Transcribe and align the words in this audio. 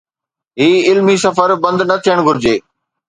هي 0.59 0.71
علمي 0.89 1.15
سفر 1.25 1.49
بند 1.63 1.79
نه 1.89 1.95
ٿيڻ 2.05 2.17
گهرجي. 2.27 2.55